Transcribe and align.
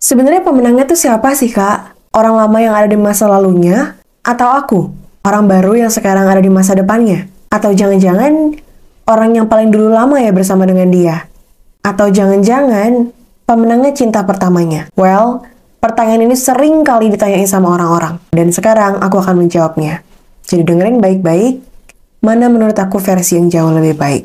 Sebenarnya 0.00 0.40
pemenangnya 0.40 0.88
tuh 0.88 0.96
siapa 0.96 1.36
sih, 1.36 1.52
Kak? 1.52 1.92
Orang 2.16 2.40
lama 2.40 2.56
yang 2.56 2.72
ada 2.72 2.88
di 2.88 2.96
masa 2.96 3.28
lalunya? 3.28 4.00
Atau 4.24 4.48
aku? 4.48 4.88
Orang 5.20 5.44
baru 5.44 5.76
yang 5.76 5.92
sekarang 5.92 6.24
ada 6.24 6.40
di 6.40 6.48
masa 6.48 6.72
depannya? 6.72 7.28
Atau 7.52 7.76
jangan-jangan 7.76 8.56
orang 9.04 9.30
yang 9.36 9.44
paling 9.44 9.68
dulu 9.68 9.92
lama 9.92 10.16
ya 10.16 10.32
bersama 10.32 10.64
dengan 10.64 10.88
dia? 10.88 11.28
Atau 11.84 12.08
jangan-jangan 12.08 13.12
pemenangnya 13.44 13.92
cinta 13.92 14.24
pertamanya? 14.24 14.88
Well, 14.96 15.44
pertanyaan 15.84 16.32
ini 16.32 16.36
sering 16.40 16.80
kali 16.80 17.12
ditanyain 17.12 17.44
sama 17.44 17.76
orang-orang. 17.76 18.16
Dan 18.32 18.56
sekarang 18.56 19.04
aku 19.04 19.20
akan 19.20 19.36
menjawabnya. 19.36 20.00
Jadi 20.48 20.64
dengerin 20.64 21.04
baik-baik, 21.04 21.60
mana 22.24 22.48
menurut 22.48 22.80
aku 22.80 22.96
versi 22.96 23.36
yang 23.36 23.52
jauh 23.52 23.68
lebih 23.68 24.00
baik. 24.00 24.24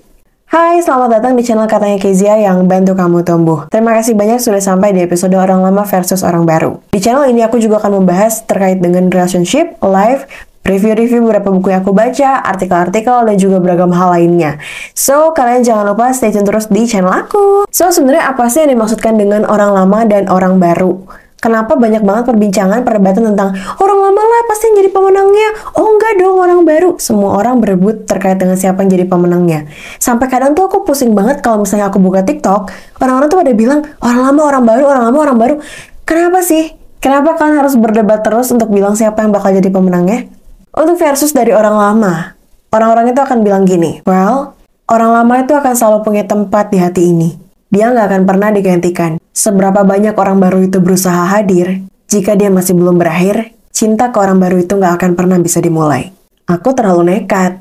Hai, 0.56 0.80
selamat 0.80 1.20
datang 1.20 1.36
di 1.36 1.44
channel 1.44 1.68
Katanya 1.68 2.00
Kezia 2.00 2.40
yang 2.40 2.64
bantu 2.64 2.96
kamu 2.96 3.28
tumbuh. 3.28 3.68
Terima 3.68 3.92
kasih 3.92 4.16
banyak 4.16 4.40
sudah 4.40 4.64
sampai 4.64 4.96
di 4.96 5.04
episode 5.04 5.36
orang 5.36 5.60
lama 5.60 5.84
versus 5.84 6.24
orang 6.24 6.48
baru. 6.48 6.80
Di 6.96 7.04
channel 7.04 7.28
ini 7.28 7.44
aku 7.44 7.60
juga 7.60 7.84
akan 7.84 8.00
membahas 8.00 8.48
terkait 8.48 8.80
dengan 8.80 9.12
relationship, 9.12 9.76
life, 9.84 10.24
review-review 10.64 11.28
beberapa 11.28 11.52
buku 11.52 11.76
yang 11.76 11.84
aku 11.84 11.92
baca, 11.92 12.40
artikel-artikel, 12.48 13.28
dan 13.28 13.36
juga 13.36 13.60
beragam 13.60 13.92
hal 13.92 14.16
lainnya. 14.16 14.56
So, 14.96 15.36
kalian 15.36 15.68
jangan 15.68 15.92
lupa 15.92 16.16
stay 16.16 16.32
tune 16.32 16.48
terus 16.48 16.72
di 16.72 16.88
channel 16.88 17.12
aku. 17.12 17.68
So, 17.68 17.92
sebenarnya 17.92 18.32
apa 18.32 18.48
sih 18.48 18.64
yang 18.64 18.80
dimaksudkan 18.80 19.20
dengan 19.20 19.44
orang 19.44 19.76
lama 19.76 20.08
dan 20.08 20.32
orang 20.32 20.56
baru? 20.56 21.04
Kenapa 21.46 21.78
banyak 21.78 22.02
banget 22.02 22.26
perbincangan, 22.26 22.82
perdebatan 22.82 23.22
tentang 23.30 23.54
orang 23.78 24.00
lama 24.02 24.18
lah 24.18 24.42
pasti 24.50 24.66
yang 24.66 24.82
jadi 24.82 24.90
pemenangnya. 24.90 25.50
Oh 25.78 25.94
enggak 25.94 26.18
dong, 26.18 26.42
orang 26.42 26.66
baru. 26.66 26.98
Semua 26.98 27.38
orang 27.38 27.62
berebut 27.62 28.10
terkait 28.10 28.42
dengan 28.42 28.58
siapa 28.58 28.82
yang 28.82 28.90
jadi 28.90 29.06
pemenangnya. 29.06 29.70
Sampai 30.02 30.26
kadang 30.26 30.58
tuh 30.58 30.66
aku 30.66 30.82
pusing 30.82 31.14
banget 31.14 31.46
kalau 31.46 31.62
misalnya 31.62 31.94
aku 31.94 32.02
buka 32.02 32.26
TikTok, 32.26 32.74
orang-orang 32.98 33.30
tuh 33.30 33.38
pada 33.46 33.54
bilang, 33.54 33.86
orang 34.02 34.20
lama, 34.26 34.42
orang 34.42 34.64
baru, 34.66 34.84
orang 34.90 35.04
lama, 35.06 35.18
orang 35.22 35.38
baru. 35.38 35.56
Kenapa 36.02 36.42
sih? 36.42 36.74
Kenapa 36.98 37.38
kalian 37.38 37.62
harus 37.62 37.78
berdebat 37.78 38.26
terus 38.26 38.50
untuk 38.50 38.74
bilang 38.74 38.98
siapa 38.98 39.22
yang 39.22 39.30
bakal 39.30 39.54
jadi 39.54 39.70
pemenangnya? 39.70 40.26
Untuk 40.74 40.98
versus 40.98 41.30
dari 41.30 41.54
orang 41.54 41.78
lama, 41.78 42.34
orang-orang 42.74 43.14
itu 43.14 43.22
akan 43.22 43.46
bilang 43.46 43.70
gini, 43.70 44.02
well, 44.02 44.58
orang 44.90 45.14
lama 45.14 45.46
itu 45.46 45.54
akan 45.54 45.78
selalu 45.78 46.02
punya 46.02 46.26
tempat 46.26 46.74
di 46.74 46.82
hati 46.82 47.14
ini 47.14 47.45
dia 47.76 47.92
nggak 47.92 48.08
akan 48.08 48.24
pernah 48.24 48.50
digantikan. 48.56 49.20
Seberapa 49.36 49.84
banyak 49.84 50.16
orang 50.16 50.40
baru 50.40 50.64
itu 50.64 50.80
berusaha 50.80 51.28
hadir, 51.28 51.84
jika 52.08 52.40
dia 52.40 52.48
masih 52.48 52.72
belum 52.72 52.96
berakhir, 52.96 53.52
cinta 53.76 54.16
ke 54.16 54.18
orang 54.24 54.40
baru 54.40 54.64
itu 54.64 54.80
nggak 54.80 54.96
akan 54.96 55.12
pernah 55.20 55.36
bisa 55.44 55.60
dimulai. 55.60 56.16
Aku 56.48 56.72
terlalu 56.72 57.12
nekat. 57.12 57.60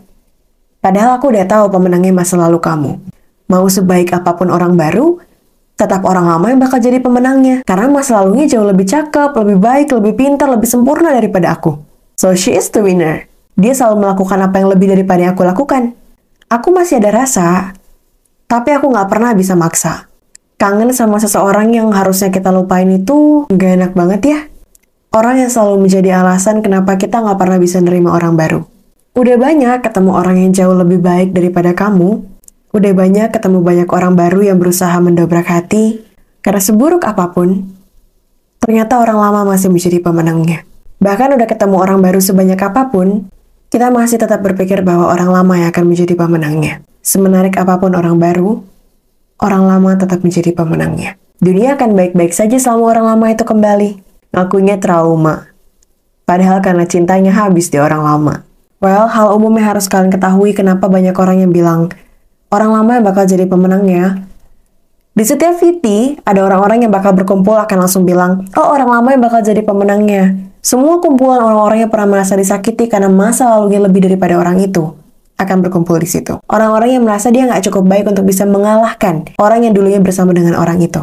Padahal 0.79 1.19
aku 1.19 1.35
udah 1.35 1.43
tahu 1.51 1.75
pemenangnya 1.75 2.15
masa 2.15 2.39
lalu 2.39 2.63
kamu. 2.63 3.03
Mau 3.51 3.67
sebaik 3.67 4.15
apa 4.15 4.39
pun 4.39 4.55
orang 4.55 4.79
baru, 4.79 5.19
tetap 5.75 6.07
orang 6.07 6.31
lama 6.31 6.47
yang 6.47 6.63
bakal 6.63 6.79
jadi 6.79 7.03
pemenangnya. 7.03 7.67
Karena 7.67 7.91
masa 7.91 8.23
lalunya 8.23 8.47
jauh 8.47 8.63
lebih 8.63 8.87
cakep, 8.87 9.35
lebih 9.35 9.59
baik, 9.59 9.91
lebih 9.99 10.15
pintar, 10.15 10.47
lebih 10.47 10.71
sempurna 10.71 11.11
daripada 11.11 11.59
aku. 11.59 11.83
So 12.15 12.39
she 12.39 12.55
is 12.55 12.71
the 12.71 12.85
winner. 12.85 13.27
Dia 13.59 13.75
selalu 13.75 14.07
melakukan 14.07 14.39
apa 14.39 14.63
yang 14.63 14.71
lebih 14.71 14.95
daripada 14.95 15.27
yang 15.27 15.33
aku 15.35 15.43
lakukan. 15.43 15.99
Aku 16.47 16.71
masih 16.71 17.03
ada 17.03 17.25
rasa, 17.25 17.75
tapi 18.51 18.75
aku 18.75 18.91
nggak 18.91 19.09
pernah 19.09 19.33
bisa 19.33 19.57
maksa. 19.57 20.09
Kangen 20.55 20.95
sama 20.95 21.19
seseorang 21.19 21.75
yang 21.75 21.91
harusnya 21.91 22.31
kita 22.31 22.55
lupain 22.55 22.87
itu 22.89 23.45
nggak 23.51 23.71
enak 23.81 23.93
banget 23.93 24.21
ya. 24.25 24.41
Orang 25.15 25.39
yang 25.39 25.51
selalu 25.51 25.87
menjadi 25.87 26.23
alasan 26.23 26.63
kenapa 26.63 26.99
kita 26.99 27.23
nggak 27.23 27.39
pernah 27.39 27.59
bisa 27.59 27.79
nerima 27.79 28.15
orang 28.15 28.35
baru. 28.35 28.67
Udah 29.15 29.39
banyak 29.39 29.79
ketemu 29.83 30.11
orang 30.11 30.37
yang 30.43 30.51
jauh 30.51 30.75
lebih 30.75 30.99
baik 30.99 31.31
daripada 31.31 31.71
kamu. 31.71 32.27
Udah 32.75 32.93
banyak 32.99 33.31
ketemu 33.31 33.63
banyak 33.63 33.89
orang 33.95 34.19
baru 34.19 34.43
yang 34.43 34.59
berusaha 34.59 34.95
mendobrak 34.99 35.47
hati. 35.47 36.03
Karena 36.43 36.59
seburuk 36.59 37.07
apa 37.07 37.31
pun, 37.31 37.73
ternyata 38.59 38.99
orang 38.99 39.17
lama 39.17 39.55
masih 39.55 39.71
menjadi 39.71 40.03
pemenangnya. 40.03 40.67
Bahkan 40.99 41.39
udah 41.39 41.47
ketemu 41.47 41.77
orang 41.79 42.03
baru 42.03 42.19
sebanyak 42.19 42.59
apa 42.59 42.91
pun, 42.91 43.31
kita 43.71 43.89
masih 43.95 44.19
tetap 44.19 44.43
berpikir 44.43 44.83
bahwa 44.83 45.09
orang 45.09 45.31
lama 45.31 45.55
yang 45.63 45.69
akan 45.71 45.85
menjadi 45.89 46.15
pemenangnya. 46.19 46.83
Semenarik 47.05 47.53
apa 47.61 47.77
pun 47.77 47.93
orang 47.93 48.17
baru, 48.17 48.65
orang 49.37 49.69
lama 49.69 49.93
tetap 49.93 50.25
menjadi 50.25 50.57
pemenangnya. 50.57 51.21
Dunia 51.37 51.77
akan 51.77 51.93
baik-baik 51.93 52.33
saja 52.33 52.57
selama 52.57 52.97
orang 52.97 53.05
lama 53.13 53.27
itu 53.29 53.45
kembali. 53.45 53.91
Ngakunya 54.33 54.81
trauma. 54.81 55.53
Padahal 56.25 56.65
karena 56.65 56.89
cintanya 56.89 57.29
habis 57.37 57.69
di 57.69 57.77
orang 57.77 58.01
lama. 58.01 58.49
Well, 58.81 59.05
hal 59.13 59.37
umum 59.37 59.53
yang 59.61 59.77
harus 59.77 59.85
kalian 59.85 60.09
ketahui 60.09 60.57
kenapa 60.57 60.89
banyak 60.89 61.13
orang 61.13 61.45
yang 61.45 61.53
bilang 61.53 61.93
orang 62.49 62.73
lama 62.73 62.91
yang 62.97 63.05
bakal 63.05 63.29
jadi 63.29 63.45
pemenangnya. 63.45 64.25
Di 65.13 65.29
setiap 65.29 65.61
VT, 65.61 65.85
ada 66.25 66.41
orang-orang 66.41 66.89
yang 66.89 66.93
bakal 66.95 67.13
berkumpul 67.13 67.61
akan 67.61 67.85
langsung 67.85 68.09
bilang, 68.09 68.49
oh 68.57 68.73
orang 68.73 68.89
lama 68.89 69.09
yang 69.13 69.21
bakal 69.21 69.45
jadi 69.45 69.61
pemenangnya. 69.61 70.41
Semua 70.65 71.05
kumpulan 71.05 71.45
orang-orang 71.45 71.85
yang 71.85 71.93
pernah 71.93 72.17
merasa 72.17 72.33
disakiti 72.33 72.89
karena 72.89 73.13
masa 73.13 73.53
lalunya 73.53 73.85
lebih 73.85 74.09
daripada 74.09 74.41
orang 74.41 74.65
itu 74.65 75.04
akan 75.39 75.57
berkumpul 75.65 75.99
di 75.99 76.07
situ. 76.07 76.39
Orang-orang 76.47 76.99
yang 76.99 77.03
merasa 77.03 77.31
dia 77.31 77.47
nggak 77.47 77.67
cukup 77.71 77.85
baik 77.91 78.07
untuk 78.11 78.25
bisa 78.27 78.47
mengalahkan 78.47 79.27
orang 79.39 79.67
yang 79.67 79.75
dulunya 79.75 79.99
bersama 79.99 80.31
dengan 80.31 80.55
orang 80.55 80.79
itu. 80.79 81.03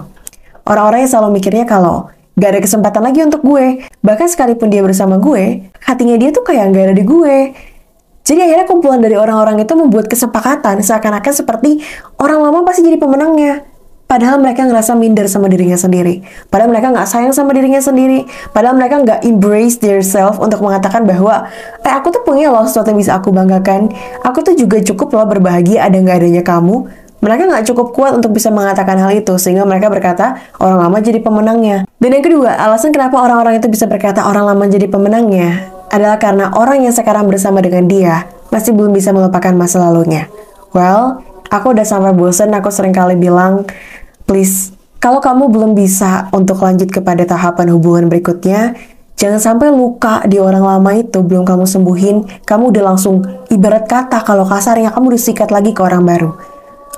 Orang-orang 0.64 1.04
yang 1.04 1.12
selalu 1.12 1.42
mikirnya 1.42 1.66
kalau 1.66 2.08
gak 2.38 2.58
ada 2.58 2.62
kesempatan 2.64 3.02
lagi 3.02 3.20
untuk 3.26 3.42
gue. 3.44 3.86
Bahkan 4.06 4.28
sekalipun 4.30 4.70
dia 4.70 4.86
bersama 4.86 5.18
gue, 5.18 5.68
hatinya 5.84 6.16
dia 6.16 6.30
tuh 6.30 6.46
kayak 6.46 6.72
gak 6.72 6.84
ada 6.92 6.96
di 6.96 7.04
gue. 7.04 7.38
Jadi 8.22 8.40
akhirnya 8.46 8.70
kumpulan 8.70 9.02
dari 9.02 9.18
orang-orang 9.18 9.66
itu 9.66 9.74
membuat 9.74 10.06
kesepakatan 10.06 10.80
seakan-akan 10.86 11.34
seperti 11.34 11.82
orang 12.22 12.46
lama 12.46 12.62
pasti 12.62 12.86
jadi 12.86 13.02
pemenangnya. 13.02 13.66
Padahal 14.12 14.44
mereka 14.44 14.68
ngerasa 14.68 14.92
minder 14.92 15.32
sama 15.32 15.48
dirinya 15.48 15.80
sendiri. 15.80 16.20
Padahal 16.52 16.68
mereka 16.68 16.92
nggak 16.92 17.08
sayang 17.08 17.32
sama 17.32 17.56
dirinya 17.56 17.80
sendiri. 17.80 18.28
Padahal 18.52 18.76
mereka 18.76 19.00
nggak 19.00 19.24
embrace 19.24 19.80
their 19.80 20.04
self 20.04 20.36
untuk 20.36 20.60
mengatakan 20.60 21.08
bahwa, 21.08 21.48
eh 21.80 21.94
aku 21.96 22.12
tuh 22.12 22.20
punya 22.28 22.52
loh 22.52 22.68
sesuatu 22.68 22.92
yang 22.92 23.00
bisa 23.00 23.16
aku 23.16 23.32
banggakan. 23.32 23.88
Aku 24.28 24.44
tuh 24.44 24.52
juga 24.60 24.84
cukup 24.84 25.16
loh 25.16 25.24
berbahagia 25.32 25.88
ada 25.88 25.96
nggak 25.96 26.28
adanya 26.28 26.44
kamu. 26.44 26.92
Mereka 27.24 27.42
nggak 27.56 27.64
cukup 27.72 27.88
kuat 27.96 28.12
untuk 28.20 28.36
bisa 28.36 28.52
mengatakan 28.52 29.00
hal 29.00 29.16
itu, 29.16 29.32
sehingga 29.40 29.64
mereka 29.64 29.88
berkata, 29.88 30.44
orang 30.60 30.90
lama 30.90 30.98
jadi 31.00 31.24
pemenangnya. 31.24 31.88
Dan 32.02 32.10
yang 32.12 32.26
kedua, 32.26 32.52
alasan 32.58 32.92
kenapa 32.92 33.16
orang-orang 33.16 33.64
itu 33.64 33.72
bisa 33.72 33.88
berkata 33.88 34.28
orang 34.28 34.44
lama 34.44 34.68
jadi 34.68 34.92
pemenangnya, 34.92 35.72
adalah 35.88 36.20
karena 36.20 36.52
orang 36.52 36.84
yang 36.84 36.92
sekarang 36.92 37.32
bersama 37.32 37.64
dengan 37.64 37.88
dia 37.88 38.28
masih 38.52 38.76
belum 38.76 38.92
bisa 38.92 39.16
melupakan 39.16 39.54
masa 39.56 39.80
lalunya. 39.80 40.28
Well, 40.74 41.22
aku 41.54 41.78
udah 41.78 41.86
sampai 41.86 42.18
bosen, 42.18 42.50
aku 42.58 42.74
sering 42.74 42.92
kali 42.96 43.14
bilang, 43.14 43.70
please, 44.32 44.72
kalau 45.04 45.20
kamu 45.20 45.52
belum 45.52 45.72
bisa 45.76 46.32
untuk 46.32 46.64
lanjut 46.64 46.88
kepada 46.88 47.28
tahapan 47.28 47.76
hubungan 47.76 48.08
berikutnya, 48.08 48.80
jangan 49.20 49.44
sampai 49.44 49.68
luka 49.68 50.24
di 50.24 50.40
orang 50.40 50.64
lama 50.64 50.96
itu 50.96 51.20
belum 51.20 51.44
kamu 51.44 51.68
sembuhin, 51.68 52.48
kamu 52.48 52.72
udah 52.72 52.84
langsung 52.96 53.20
ibarat 53.52 53.92
kata 53.92 54.24
kalau 54.24 54.48
kasarnya 54.48 54.96
kamu 54.96 55.20
disikat 55.20 55.52
lagi 55.52 55.76
ke 55.76 55.84
orang 55.84 56.08
baru. 56.08 56.32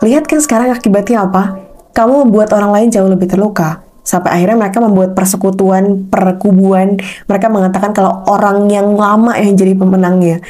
Lihat 0.05 0.29
kan 0.29 0.45
sekarang 0.45 0.69
akibatnya 0.69 1.25
apa? 1.25 1.57
Kamu 1.97 2.29
membuat 2.29 2.53
orang 2.53 2.69
lain 2.69 2.87
jauh 2.93 3.09
lebih 3.09 3.25
terluka. 3.25 3.81
Sampai 4.03 4.35
akhirnya 4.35 4.67
mereka 4.67 4.83
membuat 4.83 5.15
persekutuan, 5.15 6.11
perkubuan. 6.11 6.99
Mereka 7.25 7.47
mengatakan 7.49 7.95
kalau 7.95 8.21
orang 8.27 8.67
yang 8.67 8.93
lama 8.93 9.33
yang 9.39 9.55
jadi 9.55 9.73
pemenangnya. 9.73 10.43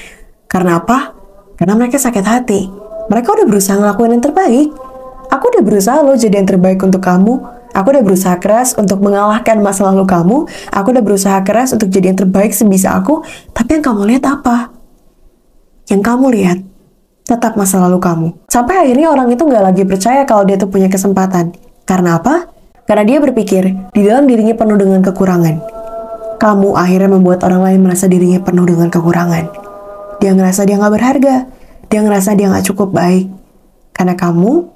Karena 0.49 0.81
apa? 0.81 1.13
Karena 1.53 1.77
mereka 1.77 2.01
sakit 2.01 2.25
hati. 2.25 2.65
Mereka 3.13 3.29
udah 3.29 3.45
berusaha 3.45 3.77
ngelakuin 3.77 4.17
yang 4.17 4.23
terbaik 4.25 4.73
Aku 5.33 5.49
udah 5.49 5.65
berusaha 5.65 5.97
loh 6.05 6.13
jadi 6.13 6.37
yang 6.37 6.45
terbaik 6.45 6.77
untuk 6.85 7.01
kamu. 7.01 7.41
Aku 7.73 7.89
udah 7.89 8.05
berusaha 8.05 8.37
keras 8.37 8.77
untuk 8.77 9.01
mengalahkan 9.01 9.57
masa 9.57 9.89
lalu 9.89 10.05
kamu. 10.05 10.45
Aku 10.69 10.93
udah 10.93 11.01
berusaha 11.01 11.41
keras 11.41 11.73
untuk 11.73 11.89
jadi 11.89 12.13
yang 12.13 12.19
terbaik 12.21 12.53
sebisa 12.53 12.93
aku. 12.93 13.25
Tapi 13.49 13.81
yang 13.81 13.83
kamu 13.89 14.01
lihat 14.13 14.29
apa? 14.29 14.69
Yang 15.89 16.01
kamu 16.05 16.25
lihat 16.37 16.57
tetap 17.25 17.57
masa 17.57 17.81
lalu 17.81 17.97
kamu. 17.97 18.27
Sampai 18.45 18.85
akhirnya 18.85 19.09
orang 19.09 19.33
itu 19.33 19.41
nggak 19.41 19.63
lagi 19.73 19.83
percaya 19.89 20.21
kalau 20.29 20.45
dia 20.45 20.53
tuh 20.61 20.69
punya 20.69 20.85
kesempatan. 20.85 21.57
Karena 21.89 22.21
apa? 22.21 22.53
Karena 22.85 23.01
dia 23.01 23.17
berpikir 23.17 23.89
di 23.89 24.01
dalam 24.05 24.29
dirinya 24.29 24.53
penuh 24.53 24.77
dengan 24.77 25.01
kekurangan. 25.01 25.55
Kamu 26.37 26.77
akhirnya 26.77 27.09
membuat 27.09 27.41
orang 27.41 27.65
lain 27.73 27.79
merasa 27.81 28.05
dirinya 28.05 28.37
penuh 28.37 28.69
dengan 28.69 28.93
kekurangan. 28.93 29.49
Dia 30.21 30.37
ngerasa 30.37 30.61
dia 30.69 30.77
nggak 30.77 30.93
berharga. 30.93 31.35
Dia 31.89 31.99
ngerasa 32.05 32.37
dia 32.37 32.53
nggak 32.53 32.69
cukup 32.69 32.93
baik. 32.93 33.33
Karena 33.97 34.13
kamu 34.13 34.72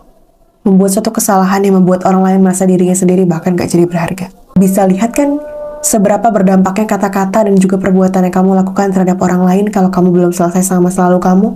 membuat 0.67 0.91
suatu 0.91 1.15
kesalahan 1.15 1.63
yang 1.63 1.79
membuat 1.79 2.03
orang 2.03 2.27
lain 2.27 2.39
merasa 2.43 2.67
dirinya 2.67 2.93
sendiri 2.93 3.23
bahkan 3.23 3.55
gak 3.55 3.71
jadi 3.71 3.87
berharga. 3.87 4.27
Bisa 4.59 4.83
lihat 4.83 5.15
kan 5.15 5.39
seberapa 5.79 6.27
berdampaknya 6.27 6.83
kata-kata 6.83 7.47
dan 7.47 7.55
juga 7.55 7.79
perbuatan 7.79 8.27
yang 8.27 8.35
kamu 8.35 8.49
lakukan 8.59 8.91
terhadap 8.91 9.17
orang 9.23 9.47
lain 9.47 9.65
kalau 9.71 9.87
kamu 9.87 10.11
belum 10.11 10.31
selesai 10.35 10.67
sama 10.67 10.91
selalu 10.91 11.23
kamu? 11.23 11.47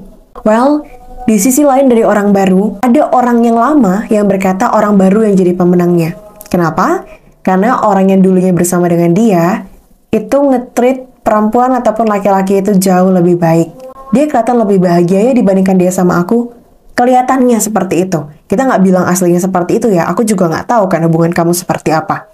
Well, 0.47 0.87
di 1.27 1.35
sisi 1.37 1.67
lain 1.67 1.91
dari 1.91 2.07
orang 2.07 2.31
baru, 2.31 2.81
ada 2.81 3.11
orang 3.11 3.43
yang 3.43 3.59
lama 3.59 4.07
yang 4.07 4.25
berkata 4.25 4.71
orang 4.71 4.95
baru 4.95 5.27
yang 5.27 5.35
jadi 5.35 5.53
pemenangnya. 5.53 6.15
Kenapa? 6.47 7.03
Karena 7.43 7.83
orang 7.83 8.09
yang 8.15 8.23
dulunya 8.23 8.55
bersama 8.55 8.87
dengan 8.87 9.11
dia, 9.11 9.67
itu 10.09 10.37
ngetrit 10.39 11.21
perempuan 11.21 11.77
ataupun 11.77 12.09
laki-laki 12.09 12.63
itu 12.63 12.73
jauh 12.79 13.11
lebih 13.13 13.37
baik. 13.37 13.69
Dia 14.11 14.27
kelihatan 14.27 14.59
lebih 14.59 14.83
bahagia 14.83 15.31
ya 15.31 15.33
dibandingkan 15.35 15.77
dia 15.79 15.91
sama 15.93 16.19
aku. 16.19 16.60
Kelihatannya 17.01 17.57
seperti 17.57 18.05
itu. 18.05 18.29
Kita 18.45 18.61
nggak 18.69 18.81
bilang 18.85 19.09
aslinya 19.09 19.41
seperti 19.41 19.81
itu 19.81 19.89
ya. 19.89 20.05
Aku 20.13 20.21
juga 20.21 20.45
nggak 20.45 20.69
tahu 20.69 20.85
kan 20.85 21.01
hubungan 21.09 21.33
kamu 21.33 21.57
seperti 21.57 21.89
apa. 21.89 22.29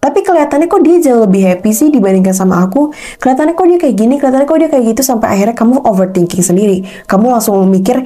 Tapi 0.00 0.24
kelihatannya 0.24 0.64
kok 0.64 0.80
dia 0.80 0.96
jauh 0.96 1.28
lebih 1.28 1.44
happy 1.44 1.76
sih 1.76 1.92
dibandingkan 1.92 2.32
sama 2.32 2.64
aku. 2.64 2.88
Kelihatannya 3.20 3.52
kok 3.52 3.66
dia 3.68 3.76
kayak 3.76 3.96
gini, 4.00 4.16
kelihatannya 4.16 4.48
kok 4.48 4.58
dia 4.64 4.70
kayak 4.72 4.84
gitu 4.96 5.02
sampai 5.04 5.28
akhirnya 5.36 5.52
kamu 5.52 5.84
overthinking 5.84 6.40
sendiri. 6.40 6.88
Kamu 7.04 7.28
langsung 7.28 7.60
mikir, 7.68 8.00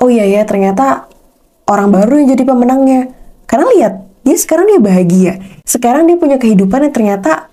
oh 0.00 0.08
iya 0.08 0.24
ya 0.24 0.48
ternyata 0.48 1.04
orang 1.68 1.92
baru 1.92 2.16
yang 2.16 2.32
jadi 2.32 2.42
pemenangnya. 2.48 3.00
Karena 3.44 3.66
lihat, 3.76 3.92
dia 4.24 4.36
sekarang 4.40 4.72
dia 4.72 4.80
bahagia. 4.80 5.32
Sekarang 5.68 6.08
dia 6.08 6.16
punya 6.16 6.40
kehidupan 6.40 6.88
yang 6.88 6.94
ternyata 6.96 7.52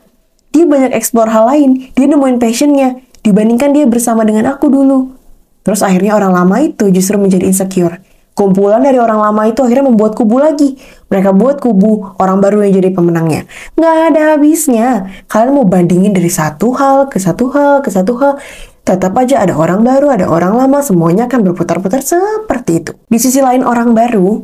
dia 0.56 0.64
banyak 0.64 0.96
explore 0.96 1.28
hal 1.28 1.52
lain. 1.52 1.92
Dia 2.00 2.08
nemuin 2.08 2.40
passionnya 2.40 3.04
dibandingkan 3.28 3.76
dia 3.76 3.84
bersama 3.90 4.24
dengan 4.24 4.56
aku 4.56 4.72
dulu. 4.72 5.23
Terus 5.64 5.80
akhirnya 5.80 6.20
orang 6.20 6.36
lama 6.36 6.60
itu 6.60 6.92
justru 6.92 7.16
menjadi 7.16 7.48
insecure. 7.48 8.04
Kumpulan 8.34 8.82
dari 8.82 8.98
orang 8.98 9.22
lama 9.22 9.46
itu 9.46 9.62
akhirnya 9.62 9.86
membuat 9.88 10.18
kubu 10.18 10.42
lagi. 10.42 10.74
Mereka 11.08 11.38
buat 11.38 11.62
kubu 11.62 12.18
orang 12.18 12.42
baru 12.42 12.66
yang 12.66 12.82
jadi 12.82 12.90
pemenangnya. 12.90 13.46
Nggak 13.78 13.96
ada 14.10 14.22
habisnya. 14.34 14.90
Kalian 15.30 15.54
mau 15.54 15.66
bandingin 15.70 16.12
dari 16.18 16.34
satu 16.34 16.74
hal 16.74 17.14
ke 17.14 17.22
satu 17.22 17.54
hal 17.54 17.86
ke 17.86 17.94
satu 17.94 18.18
hal. 18.18 18.42
Tetap 18.84 19.16
aja 19.16 19.40
ada 19.40 19.56
orang 19.56 19.86
baru, 19.86 20.12
ada 20.12 20.28
orang 20.28 20.60
lama, 20.60 20.84
semuanya 20.84 21.32
akan 21.32 21.40
berputar-putar 21.48 22.04
seperti 22.04 22.84
itu. 22.84 22.92
Di 23.08 23.16
sisi 23.16 23.40
lain 23.40 23.64
orang 23.64 23.96
baru, 23.96 24.44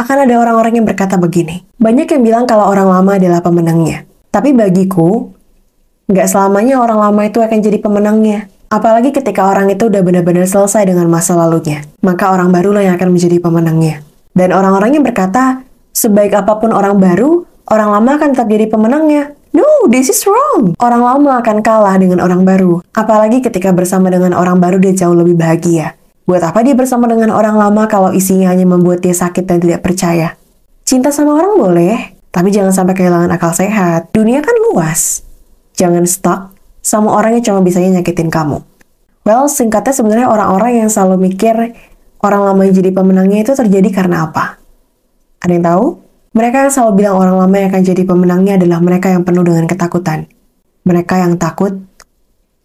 akan 0.00 0.16
ada 0.24 0.34
orang-orang 0.40 0.80
yang 0.80 0.86
berkata 0.88 1.20
begini. 1.20 1.60
Banyak 1.76 2.08
yang 2.08 2.22
bilang 2.24 2.44
kalau 2.48 2.72
orang 2.72 2.88
lama 2.88 3.20
adalah 3.20 3.44
pemenangnya. 3.44 4.08
Tapi 4.32 4.56
bagiku, 4.56 5.28
nggak 6.08 6.24
selamanya 6.30 6.80
orang 6.80 7.10
lama 7.10 7.20
itu 7.28 7.42
akan 7.42 7.58
jadi 7.60 7.76
pemenangnya. 7.82 8.48
Apalagi 8.70 9.10
ketika 9.10 9.50
orang 9.50 9.66
itu 9.66 9.90
udah 9.90 9.98
benar-benar 9.98 10.46
selesai 10.46 10.86
dengan 10.86 11.10
masa 11.10 11.34
lalunya, 11.34 11.82
maka 12.06 12.30
orang 12.30 12.54
barulah 12.54 12.86
yang 12.86 12.94
akan 12.94 13.10
menjadi 13.10 13.42
pemenangnya. 13.42 14.06
Dan 14.30 14.54
orang-orang 14.54 14.94
yang 14.94 15.02
berkata, 15.02 15.66
sebaik 15.90 16.30
apa 16.38 16.62
pun 16.62 16.70
orang 16.70 17.02
baru, 17.02 17.42
orang 17.66 17.90
lama 17.90 18.10
akan 18.14 18.30
tetap 18.30 18.46
jadi 18.46 18.70
pemenangnya. 18.70 19.34
No, 19.50 19.66
this 19.90 20.06
is 20.06 20.22
wrong. 20.22 20.78
Orang 20.78 21.02
lama 21.02 21.42
akan 21.42 21.66
kalah 21.66 21.98
dengan 21.98 22.22
orang 22.22 22.46
baru. 22.46 22.78
Apalagi 22.94 23.42
ketika 23.42 23.74
bersama 23.74 24.06
dengan 24.06 24.38
orang 24.38 24.62
baru 24.62 24.78
dia 24.78 24.94
jauh 24.94 25.18
lebih 25.18 25.34
bahagia. 25.34 25.98
Buat 26.30 26.54
apa 26.54 26.62
dia 26.62 26.78
bersama 26.78 27.10
dengan 27.10 27.34
orang 27.34 27.58
lama 27.58 27.90
kalau 27.90 28.14
isinya 28.14 28.54
hanya 28.54 28.70
membuat 28.70 29.02
dia 29.02 29.18
sakit 29.18 29.50
dan 29.50 29.58
tidak 29.58 29.82
percaya? 29.82 30.38
Cinta 30.86 31.10
sama 31.10 31.42
orang 31.42 31.58
boleh, 31.58 32.14
tapi 32.30 32.54
jangan 32.54 32.70
sampai 32.70 32.94
kehilangan 32.94 33.34
akal 33.34 33.50
sehat. 33.50 34.14
Dunia 34.14 34.38
kan 34.46 34.54
luas. 34.70 35.26
Jangan 35.74 36.06
stuck 36.06 36.59
sama 36.80 37.12
orang 37.12 37.36
yang 37.38 37.44
cuma 37.44 37.60
bisanya 37.64 38.00
nyakitin 38.00 38.32
kamu. 38.32 38.60
Well, 39.24 39.46
singkatnya 39.52 39.92
sebenarnya 39.92 40.28
orang-orang 40.32 40.84
yang 40.84 40.88
selalu 40.88 41.28
mikir 41.28 41.76
orang 42.24 42.40
lama 42.40 42.60
yang 42.64 42.74
jadi 42.76 42.90
pemenangnya 42.92 43.38
itu 43.44 43.52
terjadi 43.52 43.88
karena 43.92 44.28
apa? 44.28 44.56
Ada 45.44 45.52
yang 45.56 45.64
tahu? 45.64 45.86
Mereka 46.30 46.56
yang 46.68 46.72
selalu 46.72 46.92
bilang 47.04 47.14
orang 47.18 47.36
lama 47.36 47.54
yang 47.58 47.68
akan 47.74 47.82
jadi 47.84 48.02
pemenangnya 48.06 48.52
adalah 48.56 48.78
mereka 48.78 49.10
yang 49.10 49.26
penuh 49.26 49.44
dengan 49.44 49.66
ketakutan. 49.66 50.30
Mereka 50.86 51.14
yang 51.20 51.36
takut 51.36 51.76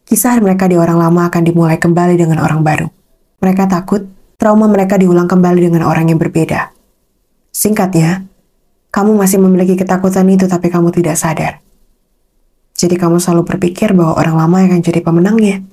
kisah 0.05 0.37
mereka 0.37 0.69
di 0.69 0.77
orang 0.77 1.01
lama 1.01 1.27
akan 1.27 1.41
dimulai 1.41 1.81
kembali 1.81 2.15
dengan 2.15 2.45
orang 2.45 2.61
baru. 2.61 2.87
Mereka 3.41 3.65
takut 3.67 4.05
trauma 4.37 4.69
mereka 4.69 5.01
diulang 5.01 5.25
kembali 5.25 5.59
dengan 5.65 5.81
orang 5.83 6.13
yang 6.13 6.21
berbeda. 6.21 6.71
Singkatnya, 7.49 8.29
kamu 8.93 9.17
masih 9.17 9.41
memiliki 9.41 9.75
ketakutan 9.75 10.29
itu 10.29 10.45
tapi 10.45 10.69
kamu 10.69 10.93
tidak 10.93 11.17
sadar. 11.17 11.64
Jadi 12.85 13.01
kamu 13.01 13.17
selalu 13.17 13.49
berpikir 13.49 13.97
bahwa 13.97 14.13
orang 14.13 14.37
lama 14.37 14.61
akan 14.69 14.79
jadi 14.85 15.01
pemenangnya. 15.01 15.65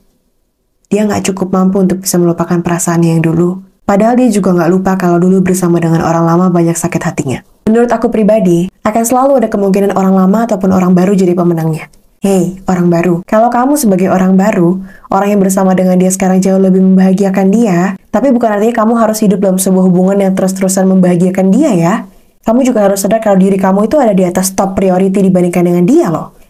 Dia 0.89 1.05
nggak 1.05 1.29
cukup 1.29 1.53
mampu 1.53 1.85
untuk 1.85 2.01
bisa 2.01 2.17
melupakan 2.17 2.57
perasaannya 2.65 3.21
yang 3.21 3.21
dulu. 3.21 3.61
Padahal 3.85 4.17
dia 4.17 4.33
juga 4.33 4.57
nggak 4.57 4.71
lupa 4.73 4.97
kalau 4.97 5.21
dulu 5.21 5.45
bersama 5.45 5.77
dengan 5.77 6.01
orang 6.01 6.25
lama 6.25 6.49
banyak 6.49 6.73
sakit 6.73 7.05
hatinya. 7.05 7.45
Menurut 7.69 7.93
aku 7.93 8.09
pribadi, 8.09 8.73
akan 8.81 9.03
selalu 9.05 9.45
ada 9.45 9.53
kemungkinan 9.53 9.93
orang 9.93 10.17
lama 10.17 10.49
ataupun 10.49 10.73
orang 10.73 10.97
baru 10.97 11.13
jadi 11.13 11.37
pemenangnya. 11.37 11.93
Hei, 12.25 12.65
orang 12.65 12.89
baru. 12.89 13.21
Kalau 13.29 13.53
kamu 13.53 13.77
sebagai 13.77 14.09
orang 14.09 14.41
baru, 14.41 14.81
orang 15.13 15.37
yang 15.37 15.41
bersama 15.45 15.77
dengan 15.77 16.01
dia 16.01 16.09
sekarang 16.09 16.41
jauh 16.41 16.57
lebih 16.57 16.81
membahagiakan 16.81 17.53
dia, 17.53 18.01
tapi 18.09 18.33
bukan 18.33 18.57
artinya 18.57 18.73
kamu 18.73 18.97
harus 18.97 19.21
hidup 19.21 19.37
dalam 19.37 19.61
sebuah 19.61 19.85
hubungan 19.85 20.17
yang 20.17 20.33
terus-terusan 20.33 20.89
membahagiakan 20.89 21.53
dia 21.53 21.77
ya. 21.77 21.95
Kamu 22.41 22.65
juga 22.65 22.89
harus 22.89 23.05
sadar 23.05 23.21
kalau 23.21 23.37
diri 23.37 23.61
kamu 23.61 23.85
itu 23.85 24.01
ada 24.01 24.17
di 24.17 24.25
atas 24.25 24.57
top 24.57 24.73
priority 24.75 25.21
dibandingkan 25.21 25.63
dengan 25.69 25.85
dia 25.85 26.09
loh. 26.09 26.42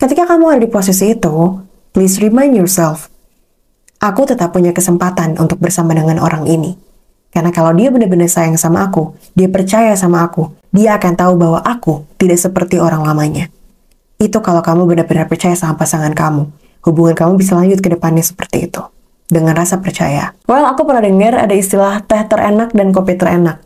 Ketika 0.00 0.24
kamu 0.24 0.56
ada 0.56 0.60
di 0.64 0.70
posisi 0.72 1.12
itu, 1.12 1.60
please 1.92 2.16
remind 2.24 2.56
yourself, 2.56 3.12
aku 4.00 4.24
tetap 4.24 4.56
punya 4.56 4.72
kesempatan 4.72 5.36
untuk 5.36 5.60
bersama 5.60 5.92
dengan 5.92 6.16
orang 6.24 6.48
ini. 6.48 6.72
Karena 7.28 7.52
kalau 7.52 7.76
dia 7.76 7.92
benar-benar 7.92 8.32
sayang 8.32 8.56
sama 8.56 8.88
aku, 8.88 9.12
dia 9.36 9.52
percaya 9.52 9.92
sama 10.00 10.24
aku, 10.24 10.56
dia 10.72 10.96
akan 10.96 11.12
tahu 11.20 11.36
bahwa 11.36 11.60
aku 11.60 12.08
tidak 12.16 12.40
seperti 12.40 12.80
orang 12.80 13.04
lamanya. 13.04 13.52
Itu 14.16 14.40
kalau 14.40 14.64
kamu 14.64 14.88
benar-benar 14.88 15.28
percaya 15.28 15.52
sama 15.52 15.76
pasangan 15.76 16.16
kamu. 16.16 16.48
Hubungan 16.80 17.12
kamu 17.12 17.36
bisa 17.36 17.60
lanjut 17.60 17.84
ke 17.84 17.92
depannya 17.92 18.24
seperti 18.24 18.72
itu. 18.72 18.80
Dengan 19.28 19.52
rasa 19.52 19.84
percaya. 19.84 20.32
Well, 20.48 20.64
aku 20.64 20.88
pernah 20.88 21.04
dengar 21.04 21.36
ada 21.36 21.52
istilah 21.52 22.00
teh 22.08 22.24
terenak 22.24 22.72
dan 22.72 22.96
kopi 22.96 23.20
terenak. 23.20 23.60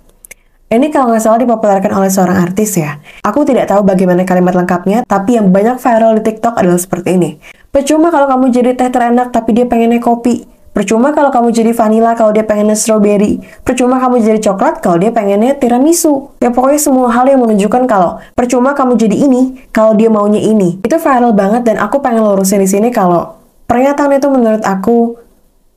Ini 0.75 0.91
kalau 0.91 1.15
nggak 1.15 1.23
salah 1.23 1.39
dipopulerkan 1.39 1.95
oleh 1.95 2.11
seorang 2.11 2.51
artis 2.51 2.75
ya. 2.75 2.99
Aku 3.23 3.47
tidak 3.47 3.71
tahu 3.71 3.87
bagaimana 3.87 4.27
kalimat 4.27 4.59
lengkapnya, 4.59 5.07
tapi 5.07 5.39
yang 5.39 5.55
banyak 5.55 5.79
viral 5.79 6.19
di 6.19 6.23
TikTok 6.27 6.59
adalah 6.59 6.83
seperti 6.83 7.15
ini. 7.15 7.39
Percuma 7.71 8.11
kalau 8.11 8.27
kamu 8.27 8.51
jadi 8.51 8.75
teh 8.75 8.91
terenak 8.91 9.31
tapi 9.31 9.55
dia 9.55 9.71
pengennya 9.71 10.03
kopi. 10.03 10.43
Percuma 10.75 11.15
kalau 11.15 11.31
kamu 11.31 11.55
jadi 11.55 11.71
vanilla 11.71 12.19
kalau 12.19 12.35
dia 12.35 12.43
pengennya 12.43 12.75
strawberry. 12.75 13.39
Percuma 13.63 14.03
kamu 14.03 14.19
jadi 14.27 14.43
coklat 14.43 14.83
kalau 14.83 14.99
dia 14.99 15.15
pengennya 15.15 15.55
tiramisu. 15.55 16.35
Ya 16.43 16.51
pokoknya 16.51 16.83
semua 16.83 17.07
hal 17.15 17.31
yang 17.31 17.47
menunjukkan 17.47 17.87
kalau 17.87 18.19
percuma 18.35 18.75
kamu 18.75 18.99
jadi 18.99 19.15
ini 19.15 19.71
kalau 19.71 19.95
dia 19.95 20.11
maunya 20.11 20.43
ini. 20.43 20.83
Itu 20.83 20.99
viral 20.99 21.31
banget 21.39 21.71
dan 21.71 21.79
aku 21.79 22.03
pengen 22.03 22.27
lurusin 22.27 22.59
di 22.59 22.67
sini 22.67 22.91
kalau 22.91 23.39
pernyataan 23.71 24.19
itu 24.19 24.27
menurut 24.27 24.67
aku 24.67 25.23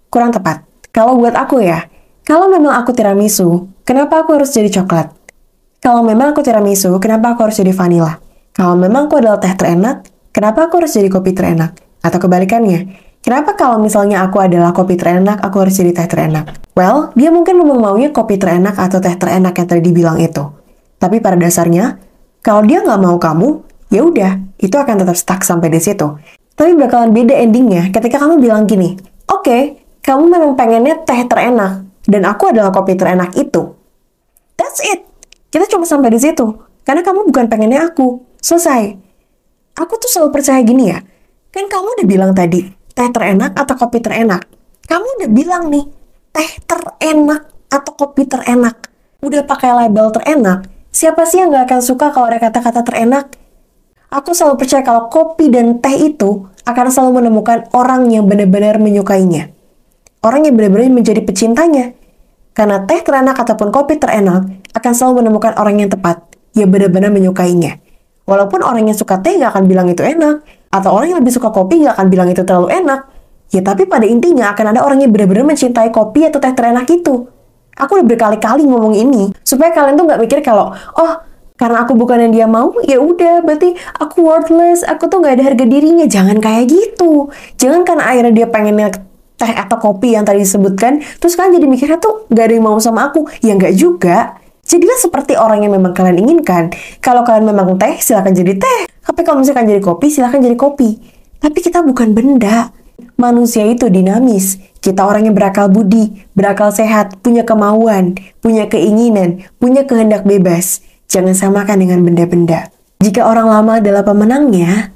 kurang 0.09 0.33
tepat. 0.33 0.65
Kalau 0.89 1.13
buat 1.13 1.37
aku 1.37 1.61
ya, 1.61 1.85
kalau 2.27 2.51
memang 2.51 2.75
aku 2.75 2.91
tiramisu, 2.91 3.71
kenapa 3.87 4.27
aku 4.27 4.35
harus 4.35 4.51
jadi 4.51 4.67
coklat? 4.67 5.15
Kalau 5.79 6.03
memang 6.03 6.35
aku 6.35 6.43
tiramisu, 6.43 6.99
kenapa 6.99 7.31
aku 7.31 7.47
harus 7.47 7.55
jadi 7.55 7.71
vanilla? 7.71 8.19
Kalau 8.51 8.75
memang 8.75 9.07
aku 9.07 9.23
adalah 9.23 9.39
teh 9.39 9.55
terenak, 9.55 10.03
kenapa 10.35 10.67
aku 10.67 10.83
harus 10.83 10.91
jadi 10.91 11.07
kopi 11.07 11.31
terenak? 11.31 11.79
Atau 12.03 12.19
kebalikannya, 12.19 12.99
kenapa 13.23 13.55
kalau 13.55 13.79
misalnya 13.79 14.27
aku 14.27 14.43
adalah 14.43 14.75
kopi 14.75 14.99
terenak, 14.99 15.39
aku 15.39 15.63
harus 15.63 15.79
jadi 15.79 15.95
teh 15.95 16.03
terenak? 16.03 16.51
Well, 16.75 17.15
dia 17.15 17.31
mungkin 17.31 17.63
memang 17.63 17.79
maunya 17.79 18.11
kopi 18.11 18.35
terenak 18.35 18.75
atau 18.75 18.99
teh 18.99 19.15
terenak 19.15 19.55
yang 19.55 19.67
tadi 19.71 19.79
dibilang 19.87 20.19
itu. 20.19 20.43
Tapi 20.99 21.23
pada 21.23 21.39
dasarnya, 21.39 21.95
kalau 22.43 22.67
dia 22.67 22.83
nggak 22.83 22.99
mau 22.99 23.15
kamu, 23.15 23.63
ya 23.87 24.03
udah, 24.03 24.59
itu 24.59 24.75
akan 24.75 24.99
tetap 24.99 25.15
stuck 25.15 25.47
sampai 25.47 25.71
di 25.71 25.79
situ. 25.79 26.19
Tapi 26.59 26.75
bakalan 26.75 27.15
beda 27.15 27.39
endingnya 27.39 27.87
ketika 27.95 28.19
kamu 28.19 28.43
bilang 28.43 28.67
gini, 28.67 28.99
oke, 29.31 29.47
okay, 29.47 29.79
kamu 30.03 30.27
memang 30.27 30.59
pengennya 30.59 31.07
teh 31.07 31.23
terenak, 31.23 31.86
dan 32.07 32.23
aku 32.23 32.55
adalah 32.55 32.71
kopi 32.71 32.95
terenak 32.95 33.35
itu. 33.35 33.75
That's 34.55 34.79
it. 34.79 35.03
Kita 35.51 35.67
cuma 35.67 35.83
sampai 35.83 36.15
di 36.15 36.19
situ. 36.23 36.55
Karena 36.87 37.03
kamu 37.03 37.27
bukan 37.27 37.51
pengennya 37.51 37.91
aku. 37.91 38.23
Selesai. 38.39 38.95
Aku 39.75 39.99
tuh 39.99 40.09
selalu 40.09 40.39
percaya 40.39 40.63
gini 40.63 40.89
ya. 40.89 41.03
Kan 41.51 41.67
kamu 41.67 41.99
udah 41.99 42.07
bilang 42.07 42.31
tadi, 42.31 42.63
teh 42.95 43.09
terenak 43.11 43.53
atau 43.53 43.75
kopi 43.75 43.99
terenak. 43.99 44.47
Kamu 44.87 45.05
udah 45.21 45.29
bilang 45.29 45.67
nih, 45.67 45.85
teh 46.31 46.49
terenak 46.63 47.51
atau 47.67 47.91
kopi 47.93 48.23
terenak. 48.23 48.87
Udah 49.19 49.43
pakai 49.43 49.75
label 49.75 50.09
terenak. 50.15 50.65
Siapa 50.95 51.27
sih 51.27 51.43
yang 51.43 51.53
gak 51.53 51.69
akan 51.69 51.81
suka 51.83 52.09
kalau 52.15 52.31
ada 52.31 52.39
kata-kata 52.41 52.81
terenak? 52.87 53.35
Aku 54.07 54.31
selalu 54.31 54.63
percaya 54.63 54.81
kalau 54.81 55.11
kopi 55.11 55.51
dan 55.51 55.83
teh 55.83 56.09
itu 56.09 56.47
akan 56.63 56.87
selalu 56.87 57.21
menemukan 57.21 57.67
orang 57.75 58.07
yang 58.07 58.25
benar-benar 58.25 58.79
menyukainya 58.79 59.56
orang 60.21 60.47
yang 60.47 60.55
benar-benar 60.57 60.89
menjadi 60.93 61.21
pecintanya. 61.21 61.93
Karena 62.57 62.81
teh 62.89 63.05
terenak 63.05 63.37
ataupun 63.37 63.69
kopi 63.69 64.01
terenak 64.01 64.49
akan 64.73 64.91
selalu 64.93 65.21
menemukan 65.21 65.53
orang 65.61 65.77
yang 65.77 65.89
tepat, 65.93 66.25
yang 66.57 66.73
benar-benar 66.73 67.13
menyukainya. 67.13 67.77
Walaupun 68.25 68.65
orang 68.65 68.89
yang 68.89 68.97
suka 68.97 69.21
teh 69.21 69.37
gak 69.37 69.53
akan 69.53 69.69
bilang 69.69 69.87
itu 69.87 70.01
enak, 70.01 70.41
atau 70.73 70.89
orang 70.91 71.13
yang 71.13 71.19
lebih 71.21 71.37
suka 71.37 71.53
kopi 71.53 71.85
gak 71.85 71.95
akan 71.95 72.07
bilang 72.09 72.27
itu 72.33 72.41
terlalu 72.41 72.73
enak, 72.73 73.07
ya 73.53 73.61
tapi 73.61 73.85
pada 73.85 74.03
intinya 74.09 74.51
akan 74.51 74.73
ada 74.73 74.81
orang 74.83 74.99
yang 75.05 75.13
benar-benar 75.13 75.47
mencintai 75.53 75.93
kopi 75.93 76.27
atau 76.27 76.41
teh 76.41 76.51
terenak 76.51 76.89
itu. 76.89 77.29
Aku 77.77 78.01
udah 78.01 78.07
berkali-kali 78.09 78.65
ngomong 78.65 78.97
ini, 78.97 79.31
supaya 79.45 79.69
kalian 79.69 79.95
tuh 79.95 80.09
gak 80.09 80.19
mikir 80.19 80.41
kalau, 80.41 80.73
oh 80.73 81.13
karena 81.57 81.85
aku 81.85 81.97
bukan 81.97 82.21
yang 82.21 82.33
dia 82.33 82.47
mau, 82.49 82.69
ya 82.85 83.01
udah 83.01 83.41
berarti 83.41 83.73
aku 83.97 84.21
worthless, 84.25 84.85
aku 84.85 85.09
tuh 85.09 85.21
gak 85.25 85.41
ada 85.41 85.53
harga 85.53 85.65
dirinya. 85.65 86.05
Jangan 86.05 86.37
kayak 86.37 86.69
gitu. 86.69 87.33
Jangan 87.57 87.81
karena 87.81 88.03
akhirnya 88.13 88.33
dia 88.33 88.47
pengen 88.49 88.77
teh 89.37 89.51
atau 89.53 89.77
kopi 89.77 90.17
yang 90.17 90.25
tadi 90.25 90.41
disebutkan, 90.41 90.99
terus 91.21 91.37
kalian 91.37 91.61
jadi 91.61 91.67
mikirnya 91.69 91.97
tuh 92.01 92.25
gak 92.33 92.49
ada 92.49 92.53
yang 92.57 92.65
mau 92.65 92.77
sama 92.81 93.13
aku. 93.13 93.29
Ya 93.45 93.53
nggak 93.53 93.73
juga. 93.77 94.41
Jadilah 94.67 94.99
seperti 94.99 95.39
orang 95.39 95.63
yang 95.63 95.71
memang 95.71 95.95
kalian 95.95 96.27
inginkan. 96.27 96.73
Kalau 96.99 97.23
kalian 97.23 97.47
memang 97.47 97.79
teh, 97.79 97.95
silahkan 98.03 98.35
jadi 98.35 98.59
teh. 98.59 98.79
Tapi 98.99 99.23
kalau 99.23 99.39
misalkan 99.39 99.63
jadi 99.63 99.79
kopi, 99.79 100.11
silahkan 100.11 100.43
jadi 100.43 100.59
kopi. 100.59 100.99
Tapi 101.39 101.57
kita 101.63 101.79
bukan 101.87 102.11
benda. 102.11 102.75
Manusia 103.15 103.63
itu 103.63 103.87
dinamis. 103.87 104.59
Kita 104.83 105.07
orang 105.07 105.31
yang 105.31 105.35
berakal 105.37 105.71
budi, 105.71 106.27
berakal 106.35 106.75
sehat, 106.75 107.15
punya 107.23 107.47
kemauan, 107.47 108.19
punya 108.43 108.67
keinginan, 108.67 109.47
punya 109.55 109.87
kehendak 109.87 110.27
bebas. 110.27 110.83
Jangan 111.07 111.31
samakan 111.31 111.87
dengan 111.87 112.03
benda-benda. 112.03 112.67
Jika 112.99 113.23
orang 113.23 113.47
lama 113.47 113.79
adalah 113.79 114.03
pemenangnya, 114.03 114.91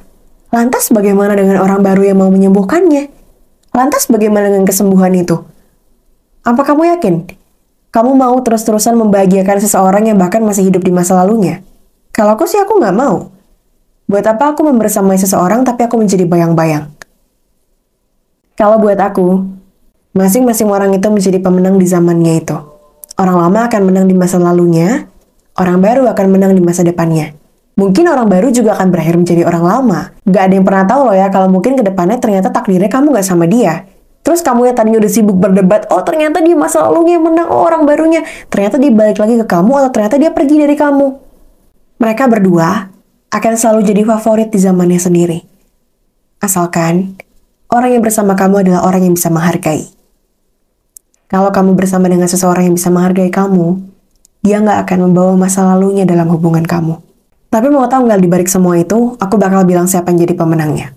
lantas 0.52 0.92
bagaimana 0.92 1.32
dengan 1.38 1.64
orang 1.64 1.80
baru 1.80 2.12
yang 2.12 2.20
mau 2.20 2.28
menyembuhkannya? 2.28 3.21
Lantas 3.72 4.12
bagaimana 4.12 4.52
dengan 4.52 4.68
kesembuhan 4.68 5.16
itu? 5.16 5.48
Apa 6.44 6.68
kamu 6.68 6.92
yakin? 6.98 7.16
Kamu 7.92 8.16
mau 8.16 8.36
terus-terusan 8.44 8.96
membahagiakan 9.00 9.64
seseorang 9.64 10.08
yang 10.08 10.20
bahkan 10.20 10.44
masih 10.44 10.68
hidup 10.68 10.84
di 10.84 10.92
masa 10.92 11.16
lalunya? 11.20 11.64
Kalau 12.12 12.36
aku 12.36 12.48
sih 12.48 12.60
aku 12.60 12.80
nggak 12.80 12.96
mau. 12.96 13.32
Buat 14.12 14.28
apa 14.28 14.52
aku 14.52 14.68
membersamai 14.68 15.16
seseorang 15.16 15.64
tapi 15.64 15.88
aku 15.88 15.96
menjadi 15.96 16.28
bayang-bayang? 16.28 16.92
Kalau 18.60 18.80
buat 18.80 19.00
aku, 19.00 19.48
masing-masing 20.12 20.68
orang 20.68 20.92
itu 20.92 21.08
menjadi 21.08 21.40
pemenang 21.40 21.80
di 21.80 21.88
zamannya 21.88 22.44
itu. 22.44 22.58
Orang 23.16 23.40
lama 23.40 23.72
akan 23.72 23.82
menang 23.88 24.06
di 24.12 24.16
masa 24.16 24.36
lalunya, 24.40 25.08
orang 25.56 25.80
baru 25.80 26.12
akan 26.12 26.28
menang 26.28 26.52
di 26.56 26.62
masa 26.64 26.84
depannya. 26.84 27.41
Mungkin 27.82 28.06
orang 28.06 28.30
baru 28.30 28.54
juga 28.54 28.78
akan 28.78 28.94
berakhir 28.94 29.18
menjadi 29.18 29.42
orang 29.50 29.66
lama. 29.66 30.00
Gak 30.30 30.44
ada 30.46 30.54
yang 30.54 30.66
pernah 30.70 30.86
tahu 30.86 31.02
loh 31.10 31.18
ya 31.18 31.34
kalau 31.34 31.50
mungkin 31.50 31.74
ke 31.74 31.82
depannya 31.82 32.22
ternyata 32.22 32.54
takdirnya 32.54 32.94
kamu 32.94 33.10
gak 33.18 33.26
sama 33.26 33.50
dia. 33.50 33.90
Terus 34.22 34.46
kamu 34.46 34.70
yang 34.70 34.78
tadinya 34.78 35.02
udah 35.02 35.10
sibuk 35.10 35.34
berdebat, 35.34 35.90
oh 35.90 36.06
ternyata 36.06 36.46
dia 36.46 36.54
masa 36.54 36.86
lalunya 36.86 37.18
yang 37.18 37.26
menang, 37.26 37.50
oh 37.50 37.66
orang 37.66 37.90
barunya. 37.90 38.22
Ternyata 38.54 38.78
dia 38.78 38.94
balik 38.94 39.18
lagi 39.18 39.34
ke 39.34 39.50
kamu 39.50 39.72
atau 39.82 39.90
ternyata 39.98 40.22
dia 40.22 40.30
pergi 40.30 40.62
dari 40.62 40.78
kamu. 40.78 41.08
Mereka 41.98 42.30
berdua 42.30 42.94
akan 43.34 43.54
selalu 43.58 43.82
jadi 43.82 44.06
favorit 44.06 44.54
di 44.54 44.62
zamannya 44.62 45.02
sendiri. 45.02 45.42
Asalkan 46.38 47.18
orang 47.74 47.98
yang 47.98 48.06
bersama 48.06 48.38
kamu 48.38 48.62
adalah 48.62 48.86
orang 48.86 49.10
yang 49.10 49.18
bisa 49.18 49.34
menghargai. 49.34 49.90
Kalau 51.26 51.50
kamu 51.50 51.74
bersama 51.74 52.06
dengan 52.06 52.30
seseorang 52.30 52.70
yang 52.70 52.78
bisa 52.78 52.94
menghargai 52.94 53.34
kamu, 53.34 53.82
dia 54.46 54.62
nggak 54.62 54.86
akan 54.86 55.10
membawa 55.10 55.34
masa 55.34 55.66
lalunya 55.66 56.06
dalam 56.06 56.30
hubungan 56.30 56.62
kamu. 56.62 57.11
Tapi 57.52 57.68
mau 57.68 57.84
tahu 57.86 58.08
nggak 58.08 58.22
dibalik 58.24 58.48
semua 58.48 58.80
itu, 58.80 59.20
aku 59.20 59.36
bakal 59.36 59.68
bilang 59.68 59.86
siapa 59.86 60.10
yang 60.16 60.24
jadi 60.24 60.34
pemenangnya. 60.40 60.96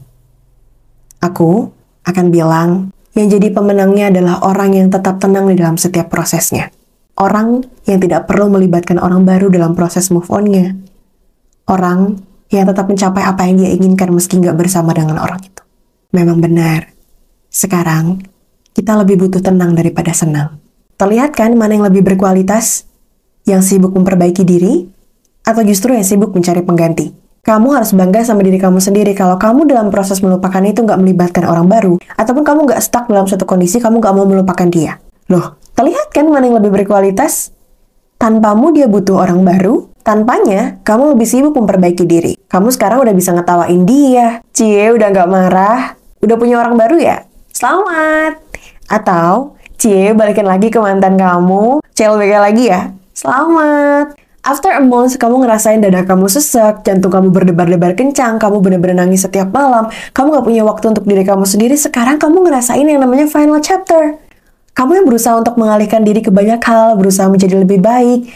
Aku 1.19 1.75
akan 2.07 2.27
bilang 2.31 2.95
yang 3.19 3.27
jadi 3.27 3.51
pemenangnya 3.51 4.15
adalah 4.15 4.39
orang 4.47 4.79
yang 4.79 4.89
tetap 4.89 5.19
tenang 5.19 5.51
di 5.51 5.59
dalam 5.59 5.75
setiap 5.75 6.09
prosesnya. 6.09 6.71
Orang 7.19 7.67
yang 7.91 7.99
tidak 7.99 8.31
perlu 8.31 8.51
melibatkan 8.51 9.03
orang 9.03 9.27
baru 9.27 9.51
dalam 9.51 9.75
proses 9.75 10.11
move 10.15 10.31
on-nya 10.31 10.79
orang 11.69 12.21
yang 12.53 12.69
tetap 12.69 12.87
mencapai 12.87 13.25
apa 13.25 13.49
yang 13.49 13.65
dia 13.65 13.71
inginkan 13.73 14.13
meski 14.13 14.39
nggak 14.39 14.57
bersama 14.57 14.93
dengan 14.93 15.19
orang 15.19 15.41
itu. 15.43 15.63
Memang 16.15 16.39
benar, 16.39 16.93
sekarang 17.51 18.23
kita 18.77 18.95
lebih 19.01 19.27
butuh 19.27 19.43
tenang 19.43 19.75
daripada 19.75 20.15
senang. 20.15 20.61
Terlihat 20.95 21.35
kan 21.35 21.59
mana 21.59 21.75
yang 21.75 21.87
lebih 21.89 22.07
berkualitas? 22.07 22.87
Yang 23.45 23.77
sibuk 23.77 23.93
memperbaiki 23.93 24.41
diri, 24.41 24.89
atau 25.45 25.63
justru 25.63 25.93
yang 25.93 26.03
sibuk 26.03 26.33
mencari 26.33 26.65
pengganti? 26.65 27.13
Kamu 27.45 27.77
harus 27.77 27.93
bangga 27.93 28.25
sama 28.25 28.41
diri 28.41 28.57
kamu 28.57 28.81
sendiri 28.81 29.13
kalau 29.13 29.37
kamu 29.37 29.69
dalam 29.69 29.93
proses 29.93 30.25
melupakan 30.25 30.65
itu 30.65 30.81
nggak 30.81 30.97
melibatkan 30.97 31.45
orang 31.45 31.69
baru, 31.69 32.01
ataupun 32.17 32.41
kamu 32.41 32.65
nggak 32.65 32.81
stuck 32.81 33.05
dalam 33.05 33.29
suatu 33.29 33.45
kondisi 33.45 33.79
kamu 33.79 34.01
nggak 34.01 34.15
mau 34.17 34.25
melupakan 34.25 34.65
dia. 34.73 34.97
Loh, 35.29 35.61
terlihat 35.77 36.09
kan 36.09 36.25
mana 36.27 36.49
yang 36.49 36.57
lebih 36.59 36.73
berkualitas? 36.73 37.53
Tanpamu 38.17 38.73
dia 38.73 38.89
butuh 38.89 39.21
orang 39.21 39.45
baru, 39.45 39.93
Tanpanya, 40.05 40.85
kamu 40.85 41.17
lebih 41.17 41.25
sibuk 41.25 41.57
memperbaiki 41.57 42.05
diri. 42.05 42.37
Kamu 42.37 42.69
sekarang 42.69 43.01
udah 43.01 43.17
bisa 43.17 43.33
ngetawain 43.33 43.89
dia. 43.89 44.45
Cie, 44.53 44.93
udah 44.93 45.09
gak 45.09 45.33
marah. 45.33 45.97
Udah 46.21 46.37
punya 46.37 46.61
orang 46.61 46.77
baru 46.77 47.01
ya? 47.01 47.25
Selamat! 47.49 48.37
Atau, 48.85 49.57
Cie, 49.81 50.13
balikin 50.13 50.45
lagi 50.45 50.69
ke 50.69 50.77
mantan 50.77 51.17
kamu. 51.17 51.81
CLBK 51.97 52.33
lagi 52.37 52.65
ya? 52.69 52.93
Selamat! 53.17 54.24
After 54.45 54.77
a 54.77 54.85
month, 54.85 55.17
kamu 55.17 55.41
ngerasain 55.41 55.81
dada 55.81 56.05
kamu 56.05 56.29
sesek, 56.29 56.85
jantung 56.85 57.09
kamu 57.09 57.33
berdebar-debar 57.33 57.97
kencang, 57.97 58.37
kamu 58.37 58.61
bener-bener 58.61 59.01
nangis 59.01 59.25
setiap 59.25 59.49
malam, 59.49 59.89
kamu 60.13 60.37
gak 60.37 60.45
punya 60.45 60.63
waktu 60.69 60.85
untuk 60.93 61.09
diri 61.09 61.25
kamu 61.25 61.49
sendiri, 61.49 61.73
sekarang 61.81 62.21
kamu 62.21 62.45
ngerasain 62.45 62.85
yang 62.85 63.01
namanya 63.01 63.25
final 63.25 63.57
chapter. 63.65 64.21
Kamu 64.77 65.01
yang 65.01 65.07
berusaha 65.09 65.41
untuk 65.41 65.57
mengalihkan 65.57 66.05
diri 66.05 66.21
ke 66.21 66.29
banyak 66.29 66.61
hal, 66.61 67.01
berusaha 67.01 67.25
menjadi 67.33 67.65
lebih 67.65 67.81
baik. 67.81 68.29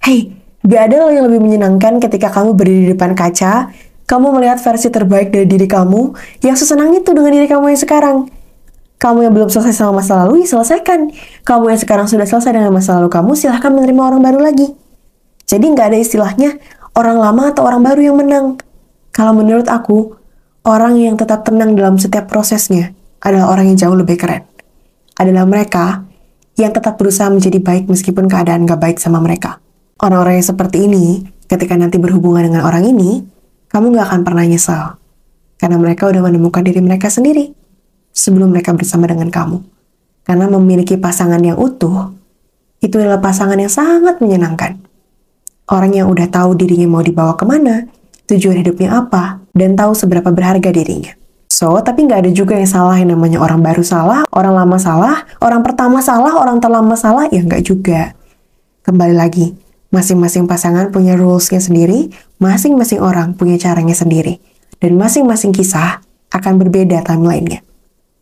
Hey, 0.00 0.40
Gak 0.60 0.92
ada 0.92 1.08
yang 1.08 1.24
lebih 1.24 1.40
menyenangkan 1.40 2.04
ketika 2.04 2.28
kamu 2.28 2.52
berdiri 2.52 2.80
di 2.84 2.88
depan 2.92 3.16
kaca, 3.16 3.72
kamu 4.04 4.26
melihat 4.36 4.60
versi 4.60 4.92
terbaik 4.92 5.32
dari 5.32 5.48
diri 5.48 5.64
kamu 5.64 6.12
yang 6.44 6.52
sesenang 6.52 6.92
itu 6.92 7.16
dengan 7.16 7.32
diri 7.32 7.48
kamu 7.48 7.72
yang 7.72 7.80
sekarang. 7.80 8.16
Kamu 9.00 9.24
yang 9.24 9.32
belum 9.32 9.48
selesai 9.48 9.80
sama 9.80 10.04
masa 10.04 10.20
lalu, 10.20 10.44
ya 10.44 10.52
selesaikan. 10.52 11.08
Kamu 11.48 11.72
yang 11.72 11.80
sekarang 11.80 12.04
sudah 12.12 12.28
selesai 12.28 12.52
dengan 12.52 12.76
masa 12.76 13.00
lalu 13.00 13.08
kamu, 13.08 13.32
silahkan 13.32 13.72
menerima 13.72 14.02
orang 14.04 14.20
baru 14.20 14.44
lagi. 14.44 14.89
Jadi 15.50 15.66
nggak 15.66 15.86
ada 15.90 15.98
istilahnya 15.98 16.62
orang 16.94 17.18
lama 17.18 17.50
atau 17.50 17.66
orang 17.66 17.82
baru 17.82 18.14
yang 18.14 18.16
menang. 18.22 18.54
Kalau 19.10 19.34
menurut 19.34 19.66
aku, 19.66 20.14
orang 20.62 20.94
yang 20.94 21.18
tetap 21.18 21.42
tenang 21.42 21.74
dalam 21.74 21.98
setiap 21.98 22.30
prosesnya 22.30 22.94
adalah 23.18 23.50
orang 23.50 23.74
yang 23.74 23.78
jauh 23.82 23.98
lebih 23.98 24.14
keren. 24.14 24.46
Adalah 25.18 25.50
mereka 25.50 26.06
yang 26.54 26.70
tetap 26.70 26.94
berusaha 27.02 27.26
menjadi 27.26 27.58
baik 27.58 27.90
meskipun 27.90 28.30
keadaan 28.30 28.62
gak 28.62 28.78
baik 28.78 29.02
sama 29.02 29.18
mereka. 29.18 29.58
Orang-orang 29.98 30.38
yang 30.38 30.46
seperti 30.54 30.86
ini, 30.86 31.26
ketika 31.50 31.74
nanti 31.74 31.98
berhubungan 31.98 32.46
dengan 32.46 32.62
orang 32.62 32.86
ini, 32.86 33.26
kamu 33.74 33.90
gak 33.98 34.06
akan 34.06 34.20
pernah 34.22 34.46
nyesal. 34.46 35.02
Karena 35.58 35.82
mereka 35.82 36.06
udah 36.06 36.22
menemukan 36.24 36.62
diri 36.62 36.78
mereka 36.78 37.10
sendiri 37.10 37.52
sebelum 38.14 38.54
mereka 38.54 38.70
bersama 38.70 39.10
dengan 39.10 39.34
kamu. 39.34 39.60
Karena 40.22 40.46
memiliki 40.46 40.94
pasangan 40.94 41.42
yang 41.42 41.58
utuh, 41.58 42.14
itu 42.78 42.94
adalah 43.02 43.18
pasangan 43.18 43.58
yang 43.58 43.68
sangat 43.68 44.22
menyenangkan. 44.22 44.89
Orang 45.70 45.94
yang 45.94 46.10
udah 46.10 46.26
tahu 46.26 46.58
dirinya 46.58 46.90
mau 46.90 47.02
dibawa 47.02 47.38
ke 47.38 47.46
mana, 47.46 47.86
tujuan 48.26 48.58
hidupnya 48.58 49.06
apa, 49.06 49.38
dan 49.54 49.78
tahu 49.78 49.94
seberapa 49.94 50.34
berharga 50.34 50.74
dirinya. 50.74 51.14
So, 51.46 51.78
tapi 51.78 52.10
nggak 52.10 52.26
ada 52.26 52.30
juga 52.34 52.58
yang 52.58 52.66
salah 52.66 52.98
yang 52.98 53.14
namanya 53.14 53.38
orang 53.38 53.62
baru 53.62 53.86
salah, 53.86 54.26
orang 54.34 54.54
lama 54.58 54.78
salah, 54.82 55.22
orang 55.38 55.62
pertama 55.62 56.02
salah, 56.02 56.34
orang 56.34 56.58
terlama 56.58 56.98
salah, 56.98 57.30
ya 57.30 57.42
nggak 57.42 57.62
juga. 57.62 58.18
Kembali 58.82 59.14
lagi, 59.14 59.54
Masing-masing 59.90 60.46
pasangan 60.46 60.94
punya 60.94 61.18
rulesnya 61.18 61.58
sendiri, 61.58 62.14
masing-masing 62.38 63.02
orang 63.02 63.34
punya 63.34 63.58
caranya 63.58 63.90
sendiri. 63.98 64.38
Dan 64.78 64.94
masing-masing 64.94 65.50
kisah 65.50 65.98
akan 66.30 66.62
berbeda 66.62 67.02
timelinenya. 67.02 67.66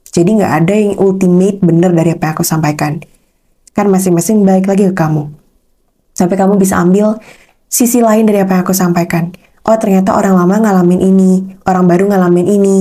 Jadi 0.08 0.40
nggak 0.40 0.52
ada 0.64 0.74
yang 0.74 0.96
ultimate 0.96 1.60
bener 1.60 1.92
dari 1.92 2.16
apa 2.16 2.32
yang 2.32 2.34
aku 2.40 2.44
sampaikan. 2.48 3.04
Kan 3.76 3.92
masing-masing 3.92 4.48
balik 4.48 4.64
lagi 4.64 4.88
ke 4.88 4.96
kamu. 4.96 5.28
Sampai 6.18 6.34
kamu 6.34 6.58
bisa 6.58 6.82
ambil 6.82 7.22
sisi 7.70 8.02
lain 8.02 8.26
dari 8.26 8.42
apa 8.42 8.58
yang 8.58 8.62
aku 8.66 8.74
sampaikan. 8.74 9.30
Oh 9.62 9.78
ternyata 9.78 10.18
orang 10.18 10.34
lama 10.34 10.66
ngalamin 10.66 10.98
ini, 10.98 11.32
orang 11.62 11.86
baru 11.86 12.10
ngalamin 12.10 12.46
ini, 12.50 12.78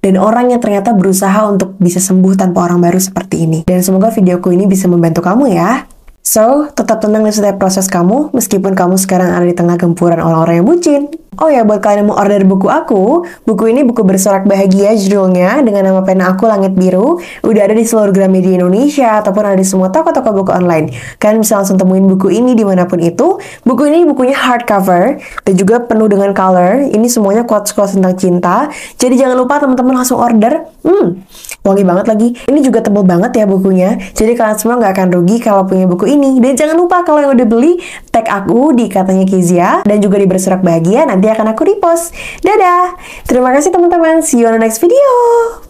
dan 0.00 0.16
orang 0.16 0.48
yang 0.48 0.62
ternyata 0.62 0.96
berusaha 0.96 1.36
untuk 1.44 1.76
bisa 1.76 2.00
sembuh 2.00 2.32
tanpa 2.32 2.64
orang 2.64 2.80
baru 2.80 2.96
seperti 2.96 3.44
ini. 3.44 3.58
Dan 3.68 3.84
semoga 3.84 4.08
videoku 4.08 4.48
ini 4.56 4.64
bisa 4.64 4.88
membantu 4.88 5.20
kamu 5.20 5.52
ya. 5.52 5.84
So, 6.24 6.72
tetap 6.72 7.04
tenang 7.04 7.28
di 7.28 7.32
setiap 7.34 7.60
proses 7.60 7.92
kamu, 7.92 8.32
meskipun 8.32 8.72
kamu 8.72 8.96
sekarang 8.96 9.36
ada 9.36 9.44
di 9.44 9.52
tengah 9.52 9.76
gempuran 9.76 10.24
orang-orang 10.24 10.64
yang 10.64 10.68
bucin. 10.68 11.02
Oh 11.36 11.52
ya, 11.52 11.60
buat 11.60 11.84
kalian 11.84 12.02
yang 12.02 12.08
mau 12.08 12.16
order 12.16 12.40
buku 12.48 12.72
aku, 12.72 13.20
buku 13.44 13.68
ini 13.68 13.84
buku 13.84 14.00
bersorak 14.00 14.48
bahagia 14.48 14.96
judulnya 14.96 15.60
dengan 15.60 15.92
nama 15.92 16.00
pena 16.00 16.32
aku 16.32 16.48
Langit 16.48 16.72
Biru. 16.72 17.20
Udah 17.44 17.68
ada 17.68 17.76
di 17.76 17.84
seluruh 17.84 18.16
Gramedia 18.16 18.56
Indonesia 18.56 19.20
ataupun 19.20 19.44
ada 19.44 19.58
di 19.60 19.62
semua 19.62 19.92
toko-toko 19.92 20.32
buku 20.32 20.56
online. 20.56 20.88
Kalian 21.20 21.44
bisa 21.44 21.60
langsung 21.60 21.76
temuin 21.76 22.08
buku 22.08 22.32
ini 22.32 22.56
di 22.56 22.64
mana 22.64 22.88
pun 22.88 22.96
itu. 23.04 23.36
Buku 23.60 23.82
ini 23.92 24.08
bukunya 24.08 24.32
hardcover 24.32 25.20
dan 25.44 25.52
juga 25.52 25.84
penuh 25.84 26.08
dengan 26.08 26.32
color. 26.32 26.88
Ini 26.96 27.06
semuanya 27.12 27.44
quotes-quotes 27.44 28.00
tentang 28.00 28.16
cinta. 28.16 28.72
Jadi 28.96 29.20
jangan 29.20 29.36
lupa 29.36 29.60
teman-teman 29.60 30.00
langsung 30.00 30.16
order. 30.16 30.64
Hmm, 30.80 31.20
wangi 31.60 31.84
banget 31.84 32.08
lagi. 32.08 32.28
Ini 32.48 32.60
juga 32.64 32.80
tebal 32.80 33.04
banget 33.04 33.36
ya 33.36 33.44
bukunya. 33.44 34.00
Jadi 34.16 34.32
kalian 34.32 34.56
semua 34.56 34.80
nggak 34.80 34.96
akan 34.96 35.08
rugi 35.20 35.36
kalau 35.44 35.68
punya 35.68 35.84
buku 35.84 36.08
ini. 36.08 36.40
Dan 36.40 36.56
jangan 36.56 36.74
lupa 36.80 37.04
kalau 37.04 37.20
yang 37.20 37.36
udah 37.36 37.44
beli, 37.44 37.76
tag 38.08 38.24
aku 38.32 38.72
di 38.72 38.88
katanya 38.88 39.28
Kizia 39.28 39.84
dan 39.84 40.00
juga 40.00 40.16
di 40.16 40.24
bersorak 40.24 40.64
bahagia 40.64 41.04
nanti 41.18 41.34
akan 41.34 41.50
aku 41.50 41.66
repost. 41.66 42.14
Dadah! 42.46 42.94
Terima 43.26 43.50
kasih 43.50 43.74
teman-teman. 43.74 44.22
See 44.22 44.38
you 44.38 44.46
on 44.46 44.54
the 44.54 44.62
next 44.62 44.78
video. 44.78 45.67